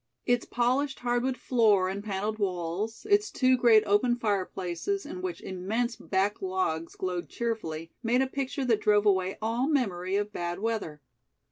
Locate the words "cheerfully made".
7.29-8.23